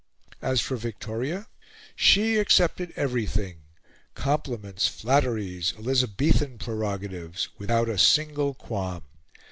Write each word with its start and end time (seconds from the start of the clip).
As 0.41 0.61
for 0.61 0.77
Victoria, 0.77 1.45
she 1.95 2.37
accepted 2.39 2.91
everything 2.95 3.57
compliments, 4.15 4.87
flatteries, 4.87 5.75
Elizabethan 5.77 6.57
prerogatives 6.57 7.49
without 7.59 7.87
a 7.87 7.99
single 7.99 8.55
qualm. 8.55 9.03